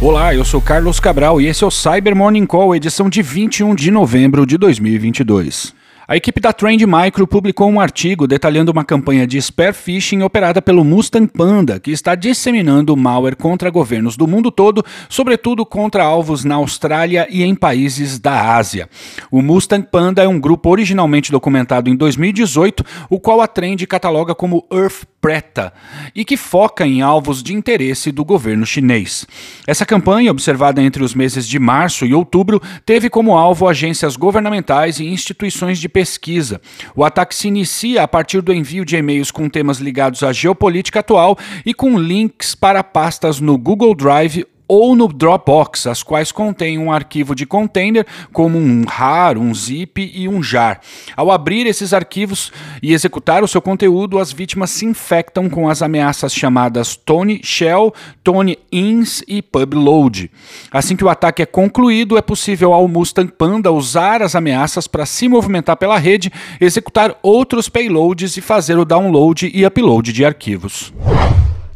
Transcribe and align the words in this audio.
Olá, 0.00 0.32
eu 0.32 0.44
sou 0.44 0.60
Carlos 0.60 1.00
Cabral 1.00 1.40
e 1.40 1.46
esse 1.48 1.64
é 1.64 1.66
o 1.66 1.72
Cyber 1.72 2.14
Morning 2.14 2.46
Call, 2.46 2.72
edição 2.72 3.10
de 3.10 3.20
21 3.20 3.74
de 3.74 3.90
novembro 3.90 4.46
de 4.46 4.56
2022. 4.56 5.74
A 6.06 6.16
equipe 6.16 6.40
da 6.40 6.52
Trend 6.52 6.86
Micro 6.86 7.26
publicou 7.26 7.68
um 7.68 7.80
artigo 7.80 8.28
detalhando 8.28 8.70
uma 8.70 8.84
campanha 8.84 9.26
de 9.26 9.42
spear 9.42 9.74
phishing 9.74 10.22
operada 10.22 10.62
pelo 10.62 10.84
Mustang 10.84 11.26
Panda, 11.26 11.80
que 11.80 11.90
está 11.90 12.14
disseminando 12.14 12.96
malware 12.96 13.36
contra 13.36 13.70
governos 13.70 14.16
do 14.16 14.26
mundo 14.28 14.52
todo, 14.52 14.84
sobretudo 15.08 15.66
contra 15.66 16.04
alvos 16.04 16.44
na 16.44 16.54
Austrália 16.54 17.26
e 17.28 17.42
em 17.42 17.54
países 17.54 18.20
da 18.20 18.54
Ásia. 18.56 18.88
O 19.32 19.42
Mustang 19.42 19.86
Panda 19.90 20.22
é 20.22 20.28
um 20.28 20.38
grupo 20.38 20.70
originalmente 20.70 21.32
documentado 21.32 21.90
em 21.90 21.96
2018, 21.96 22.84
o 23.10 23.18
qual 23.18 23.40
a 23.40 23.48
Trend 23.48 23.84
cataloga 23.86 24.32
como 24.32 24.64
Earth 24.72 25.02
Preta 25.20 25.72
e 26.14 26.24
que 26.24 26.36
foca 26.36 26.86
em 26.86 27.02
alvos 27.02 27.42
de 27.42 27.52
interesse 27.52 28.12
do 28.12 28.24
governo 28.24 28.64
chinês. 28.64 29.26
Essa 29.66 29.84
campanha, 29.84 30.30
observada 30.30 30.80
entre 30.80 31.02
os 31.02 31.14
meses 31.14 31.48
de 31.48 31.58
março 31.58 32.06
e 32.06 32.14
outubro, 32.14 32.62
teve 32.86 33.10
como 33.10 33.36
alvo 33.36 33.66
agências 33.66 34.16
governamentais 34.16 35.00
e 35.00 35.06
instituições 35.06 35.78
de 35.78 35.88
pesquisa. 35.88 36.60
O 36.94 37.04
ataque 37.04 37.34
se 37.34 37.48
inicia 37.48 38.02
a 38.02 38.08
partir 38.08 38.40
do 38.40 38.52
envio 38.52 38.84
de 38.84 38.96
e-mails 38.96 39.30
com 39.30 39.48
temas 39.48 39.78
ligados 39.78 40.22
à 40.22 40.32
geopolítica 40.32 41.00
atual 41.00 41.36
e 41.66 41.74
com 41.74 41.98
links 41.98 42.54
para 42.54 42.84
pastas 42.84 43.40
no 43.40 43.58
Google 43.58 43.94
Drive 43.94 44.46
ou 44.68 44.94
no 44.94 45.08
Dropbox, 45.08 45.86
as 45.86 46.02
quais 46.02 46.30
contêm 46.30 46.78
um 46.78 46.92
arquivo 46.92 47.34
de 47.34 47.46
container 47.46 48.06
como 48.32 48.58
um 48.58 48.84
RAR, 48.84 49.38
um 49.38 49.54
zip 49.54 50.12
e 50.14 50.28
um 50.28 50.42
jar. 50.42 50.80
Ao 51.16 51.30
abrir 51.30 51.66
esses 51.66 51.94
arquivos 51.94 52.52
e 52.82 52.92
executar 52.92 53.42
o 53.42 53.48
seu 53.48 53.62
conteúdo, 53.62 54.18
as 54.18 54.30
vítimas 54.30 54.70
se 54.70 54.84
infectam 54.84 55.48
com 55.48 55.68
as 55.68 55.80
ameaças 55.80 56.34
chamadas 56.34 56.94
Tony 56.94 57.40
Shell, 57.42 57.94
Tony 58.22 58.58
Ins 58.70 59.24
e 59.26 59.40
Pubload. 59.40 60.30
Assim 60.70 60.94
que 60.94 61.04
o 61.04 61.08
ataque 61.08 61.42
é 61.42 61.46
concluído, 61.46 62.18
é 62.18 62.22
possível 62.22 62.74
ao 62.74 62.86
Mustang 62.86 63.32
Panda 63.32 63.72
usar 63.72 64.22
as 64.22 64.34
ameaças 64.34 64.86
para 64.86 65.06
se 65.06 65.28
movimentar 65.28 65.76
pela 65.76 65.98
rede, 65.98 66.30
executar 66.60 67.16
outros 67.22 67.68
payloads 67.68 68.36
e 68.36 68.40
fazer 68.40 68.78
o 68.78 68.84
download 68.84 69.50
e 69.52 69.64
upload 69.64 70.12
de 70.12 70.24
arquivos. 70.24 70.92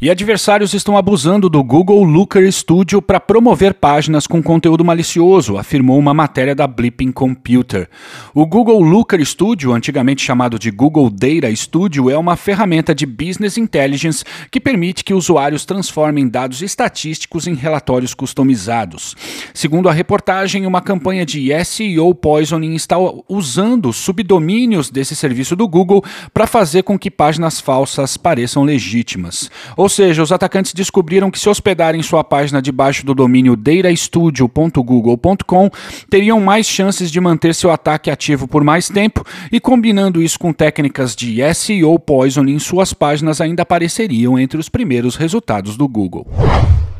E 0.03 0.09
adversários 0.09 0.73
estão 0.73 0.97
abusando 0.97 1.47
do 1.47 1.63
Google 1.63 2.03
Looker 2.03 2.51
Studio 2.51 3.01
para 3.01 3.21
promover 3.21 3.73
páginas 3.73 4.27
com 4.27 4.43
conteúdo 4.43 4.83
malicioso, 4.83 5.57
afirmou 5.57 5.97
uma 5.97 6.13
matéria 6.13 6.53
da 6.53 6.67
Blipping 6.67 7.13
Computer. 7.13 7.87
O 8.33 8.45
Google 8.45 8.81
Looker 8.81 9.25
Studio, 9.25 9.71
antigamente 9.71 10.21
chamado 10.21 10.59
de 10.59 10.71
Google 10.71 11.09
Data 11.09 11.55
Studio, 11.55 12.09
é 12.09 12.17
uma 12.17 12.35
ferramenta 12.35 12.93
de 12.93 13.05
business 13.05 13.57
intelligence 13.57 14.25
que 14.51 14.59
permite 14.59 15.05
que 15.05 15.13
usuários 15.13 15.63
transformem 15.63 16.27
dados 16.27 16.61
estatísticos 16.61 17.47
em 17.47 17.53
relatórios 17.53 18.13
customizados. 18.13 19.15
Segundo 19.53 19.87
a 19.87 19.93
reportagem, 19.93 20.65
uma 20.65 20.81
campanha 20.81 21.25
de 21.25 21.49
SEO 21.63 22.13
poisoning 22.13 22.75
está 22.75 22.97
usando 23.29 23.93
subdomínios 23.93 24.89
desse 24.89 25.15
serviço 25.15 25.55
do 25.55 25.65
Google 25.65 26.03
para 26.33 26.45
fazer 26.45 26.83
com 26.83 26.99
que 26.99 27.09
páginas 27.09 27.61
falsas 27.61 28.17
pareçam 28.17 28.65
legítimas. 28.65 29.49
Ou 29.77 29.92
seja, 29.93 30.23
os 30.23 30.31
atacantes 30.31 30.73
descobriram 30.73 31.29
que 31.29 31.39
se 31.39 31.47
hospedarem 31.47 32.01
sua 32.01 32.23
página 32.23 32.59
debaixo 32.61 33.05
do 33.05 33.13
domínio 33.13 33.55
datastudio.google.com, 33.55 35.69
teriam 36.09 36.39
mais 36.39 36.67
chances 36.67 37.11
de 37.11 37.21
manter 37.21 37.53
seu 37.53 37.69
ataque 37.69 38.09
ativo 38.09 38.47
por 38.47 38.63
mais 38.63 38.89
tempo 38.89 39.23
e 39.51 39.59
combinando 39.59 40.19
isso 40.21 40.39
com 40.39 40.51
técnicas 40.51 41.15
de 41.15 41.37
SEO 41.53 41.99
poisoning, 41.99 42.57
suas 42.57 42.91
páginas 42.93 43.39
ainda 43.39 43.61
apareceriam 43.61 44.39
entre 44.39 44.59
os 44.59 44.67
primeiros 44.67 45.15
resultados 45.15 45.77
do 45.77 45.87
Google. 45.87 46.25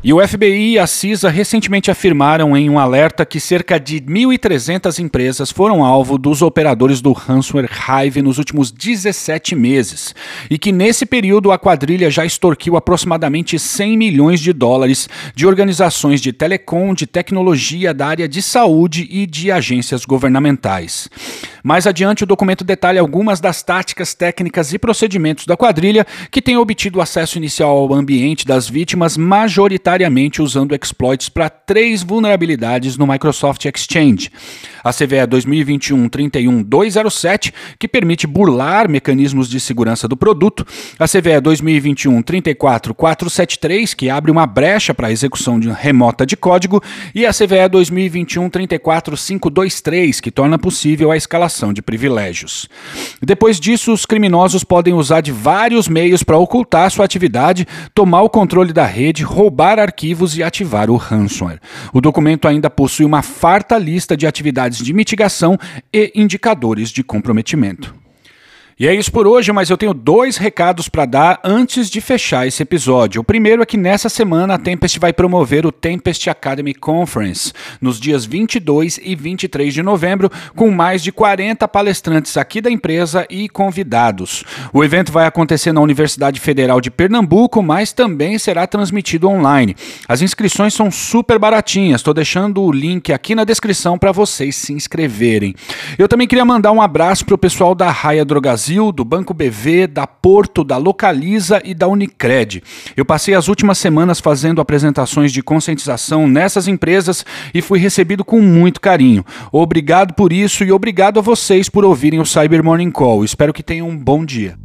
E 0.06 0.12
o 0.12 0.20
FBI 0.20 0.72
e 0.72 0.78
a 0.78 0.86
CISA 0.86 1.30
recentemente 1.30 1.90
afirmaram 1.90 2.54
em 2.54 2.68
um 2.68 2.78
alerta 2.78 3.24
que 3.24 3.40
cerca 3.40 3.80
de 3.80 4.02
1.300 4.02 4.98
empresas 4.98 5.50
foram 5.50 5.82
alvo 5.82 6.18
dos 6.18 6.42
operadores 6.42 7.00
do 7.00 7.12
ransomware 7.12 7.70
Hive 7.72 8.20
nos 8.20 8.36
últimos 8.36 8.70
17 8.70 9.54
meses, 9.54 10.14
e 10.50 10.58
que 10.58 10.72
nesse 10.72 11.06
período 11.06 11.50
a 11.50 11.58
quadrilha 11.58 12.10
já 12.10 12.22
extorquiu 12.22 12.76
aproximadamente 12.76 13.58
100 13.58 13.96
milhões 13.96 14.40
de 14.40 14.52
dólares 14.52 15.08
de 15.34 15.46
organizações 15.46 16.20
de 16.20 16.34
telecom, 16.34 16.92
de 16.92 17.06
tecnologia, 17.06 17.94
da 17.94 18.06
área 18.06 18.28
de 18.28 18.42
saúde 18.42 19.08
e 19.10 19.24
de 19.24 19.50
agências 19.50 20.04
governamentais. 20.04 21.08
Mais 21.66 21.86
adiante, 21.86 22.24
o 22.24 22.26
documento 22.26 22.62
detalha 22.62 23.00
algumas 23.00 23.40
das 23.40 23.62
táticas, 23.62 24.12
técnicas 24.12 24.74
e 24.74 24.78
procedimentos 24.78 25.46
da 25.46 25.56
quadrilha 25.56 26.06
que 26.30 26.42
tem 26.42 26.58
obtido 26.58 27.00
acesso 27.00 27.38
inicial 27.38 27.70
ao 27.70 27.94
ambiente 27.94 28.44
das 28.44 28.68
vítimas, 28.68 29.16
majoritariamente 29.16 30.42
usando 30.42 30.74
exploits 30.74 31.30
para 31.30 31.48
três 31.48 32.02
vulnerabilidades 32.02 32.98
no 32.98 33.06
Microsoft 33.06 33.64
Exchange. 33.64 34.30
A 34.84 34.92
CVE 34.92 35.26
2021-31207, 35.26 37.54
que 37.78 37.88
permite 37.88 38.26
burlar 38.26 38.86
mecanismos 38.86 39.48
de 39.48 39.58
segurança 39.58 40.06
do 40.06 40.18
produto, 40.18 40.66
a 40.98 41.08
CVE 41.08 41.40
2021-34473, 41.40 43.94
que 43.94 44.10
abre 44.10 44.30
uma 44.30 44.46
brecha 44.46 44.92
para 44.92 45.08
a 45.08 45.12
execução 45.12 45.58
de 45.58 45.70
remota 45.70 46.26
de 46.26 46.36
código, 46.36 46.82
e 47.14 47.24
a 47.24 47.32
CVE 47.32 47.70
2021-34523, 47.72 50.20
que 50.20 50.30
torna 50.30 50.58
possível 50.58 51.10
a 51.10 51.16
escalação 51.16 51.53
de 51.72 51.82
privilégios. 51.82 52.68
Depois 53.22 53.60
disso, 53.60 53.92
os 53.92 54.04
criminosos 54.04 54.64
podem 54.64 54.94
usar 54.94 55.20
de 55.20 55.32
vários 55.32 55.88
meios 55.88 56.22
para 56.22 56.38
ocultar 56.38 56.90
sua 56.90 57.04
atividade, 57.04 57.66
tomar 57.94 58.22
o 58.22 58.30
controle 58.30 58.72
da 58.72 58.84
rede, 58.84 59.22
roubar 59.22 59.78
arquivos 59.78 60.36
e 60.36 60.42
ativar 60.42 60.90
o 60.90 60.96
ransomware. 60.96 61.60
O 61.92 62.00
documento 62.00 62.48
ainda 62.48 62.68
possui 62.68 63.04
uma 63.04 63.22
farta 63.22 63.78
lista 63.78 64.16
de 64.16 64.26
atividades 64.26 64.78
de 64.78 64.92
mitigação 64.92 65.58
e 65.92 66.12
indicadores 66.14 66.90
de 66.90 67.02
comprometimento. 67.02 68.03
E 68.76 68.88
é 68.88 68.94
isso 68.94 69.12
por 69.12 69.24
hoje, 69.24 69.52
mas 69.52 69.70
eu 69.70 69.76
tenho 69.76 69.94
dois 69.94 70.36
recados 70.36 70.88
para 70.88 71.04
dar 71.04 71.40
antes 71.44 71.88
de 71.88 72.00
fechar 72.00 72.44
esse 72.44 72.60
episódio. 72.60 73.20
O 73.20 73.24
primeiro 73.24 73.62
é 73.62 73.66
que 73.66 73.76
nessa 73.76 74.08
semana 74.08 74.54
a 74.54 74.58
Tempest 74.58 74.98
vai 74.98 75.12
promover 75.12 75.64
o 75.64 75.70
Tempest 75.70 76.28
Academy 76.28 76.74
Conference, 76.74 77.52
nos 77.80 78.00
dias 78.00 78.24
22 78.24 78.98
e 79.00 79.14
23 79.14 79.72
de 79.72 79.80
novembro, 79.80 80.28
com 80.56 80.72
mais 80.72 81.04
de 81.04 81.12
40 81.12 81.68
palestrantes 81.68 82.36
aqui 82.36 82.60
da 82.60 82.68
empresa 82.68 83.24
e 83.30 83.48
convidados. 83.48 84.42
O 84.72 84.82
evento 84.82 85.12
vai 85.12 85.26
acontecer 85.26 85.72
na 85.72 85.80
Universidade 85.80 86.40
Federal 86.40 86.80
de 86.80 86.90
Pernambuco, 86.90 87.62
mas 87.62 87.92
também 87.92 88.40
será 88.40 88.66
transmitido 88.66 89.28
online. 89.28 89.76
As 90.08 90.20
inscrições 90.20 90.74
são 90.74 90.90
super 90.90 91.38
baratinhas, 91.38 92.00
estou 92.00 92.12
deixando 92.12 92.60
o 92.60 92.72
link 92.72 93.12
aqui 93.12 93.36
na 93.36 93.44
descrição 93.44 93.96
para 93.96 94.10
vocês 94.10 94.56
se 94.56 94.72
inscreverem. 94.72 95.54
Eu 95.96 96.08
também 96.08 96.26
queria 96.26 96.44
mandar 96.44 96.72
um 96.72 96.82
abraço 96.82 97.24
para 97.24 97.36
o 97.36 97.38
pessoal 97.38 97.72
da 97.72 97.88
Raia 97.88 98.24
Drogazil 98.24 98.63
Brasil, 98.64 98.90
do 98.92 99.04
Banco 99.04 99.34
BV, 99.34 99.86
da 99.86 100.06
Porto, 100.06 100.64
da 100.64 100.78
Localiza 100.78 101.60
e 101.62 101.74
da 101.74 101.86
Unicred. 101.86 102.62
Eu 102.96 103.04
passei 103.04 103.34
as 103.34 103.46
últimas 103.46 103.76
semanas 103.76 104.20
fazendo 104.20 104.58
apresentações 104.58 105.30
de 105.32 105.42
conscientização 105.42 106.26
nessas 106.26 106.66
empresas 106.66 107.26
e 107.52 107.60
fui 107.60 107.78
recebido 107.78 108.24
com 108.24 108.40
muito 108.40 108.80
carinho. 108.80 109.22
Obrigado 109.52 110.14
por 110.14 110.32
isso 110.32 110.64
e 110.64 110.72
obrigado 110.72 111.18
a 111.18 111.22
vocês 111.22 111.68
por 111.68 111.84
ouvirem 111.84 112.20
o 112.20 112.24
Cyber 112.24 112.64
Morning 112.64 112.90
Call. 112.90 113.22
Espero 113.22 113.52
que 113.52 113.62
tenham 113.62 113.86
um 113.86 113.98
bom 113.98 114.24
dia. 114.24 114.58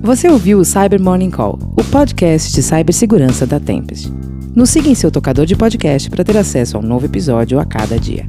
Você 0.00 0.28
ouviu 0.28 0.60
o 0.60 0.64
Cyber 0.64 1.02
Morning 1.02 1.30
Call, 1.32 1.58
o 1.76 1.82
podcast 1.82 2.52
de 2.52 2.62
cibersegurança 2.62 3.44
da 3.44 3.58
Tempest. 3.58 4.12
Nos 4.54 4.70
siga 4.70 4.88
em 4.88 4.94
seu 4.94 5.10
tocador 5.10 5.44
de 5.44 5.56
podcast 5.56 6.08
para 6.08 6.22
ter 6.22 6.36
acesso 6.36 6.76
a 6.76 6.80
um 6.80 6.84
novo 6.84 7.06
episódio 7.06 7.58
a 7.58 7.64
cada 7.64 7.98
dia. 7.98 8.28